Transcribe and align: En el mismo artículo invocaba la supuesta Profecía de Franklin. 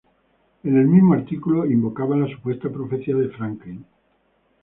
En 0.63 0.77
el 0.79 0.87
mismo 0.87 1.13
artículo 1.13 1.67
invocaba 1.67 2.17
la 2.17 2.25
supuesta 2.27 2.67
Profecía 2.71 3.15
de 3.15 3.29
Franklin. 3.29 3.85